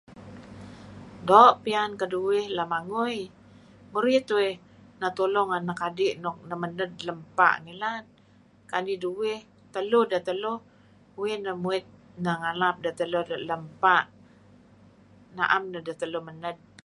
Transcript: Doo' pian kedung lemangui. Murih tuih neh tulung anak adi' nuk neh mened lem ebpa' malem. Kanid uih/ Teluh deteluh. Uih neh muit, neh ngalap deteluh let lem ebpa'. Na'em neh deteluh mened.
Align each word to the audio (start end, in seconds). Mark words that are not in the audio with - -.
Doo' 1.27 1.55
pian 1.63 1.91
kedung 1.99 2.49
lemangui. 2.57 3.19
Murih 3.93 4.21
tuih 4.29 4.53
neh 4.99 5.13
tulung 5.17 5.49
anak 5.57 5.79
adi' 5.87 6.17
nuk 6.23 6.37
neh 6.47 6.57
mened 6.61 6.93
lem 7.07 7.19
ebpa' 7.25 7.61
malem. 7.65 8.05
Kanid 8.71 9.01
uih/ 9.21 9.41
Teluh 9.73 10.05
deteluh. 10.11 10.59
Uih 11.19 11.35
neh 11.43 11.55
muit, 11.63 11.85
neh 12.23 12.35
ngalap 12.41 12.75
deteluh 12.85 13.23
let 13.31 13.43
lem 13.49 13.61
ebpa'. 13.73 13.99
Na'em 15.35 15.63
neh 15.71 15.81
deteluh 15.87 16.23
mened. 16.27 16.59